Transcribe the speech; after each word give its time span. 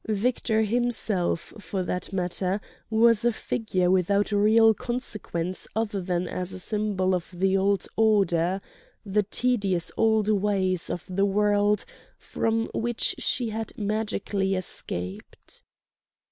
Victor 0.07 0.63
himself, 0.63 1.53
for 1.59 1.83
that 1.83 2.11
matter, 2.11 2.59
was 2.89 3.23
a 3.23 3.31
figure 3.31 3.91
without 3.91 4.31
real 4.31 4.73
consequence 4.73 5.67
other 5.75 6.01
than 6.01 6.27
as 6.27 6.53
a 6.53 6.57
symbol 6.59 7.13
of 7.13 7.27
the 7.37 7.55
old 7.55 7.85
order, 7.95 8.61
the 9.05 9.21
tedious 9.21 9.91
old 9.95 10.27
ways 10.27 10.89
of 10.89 11.05
the 11.07 11.25
world 11.25 11.85
from 12.17 12.67
which 12.73 13.13
she 13.19 13.49
had 13.49 13.77
magically 13.77 14.55
escaped. 14.55 15.61